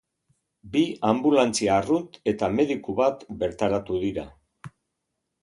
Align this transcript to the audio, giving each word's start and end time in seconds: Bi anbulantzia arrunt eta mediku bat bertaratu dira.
Bi 0.75 0.79
anbulantzia 1.09 1.75
arrunt 1.81 2.17
eta 2.33 2.49
mediku 2.57 2.97
bat 3.01 3.23
bertaratu 3.45 4.01
dira. 4.07 4.27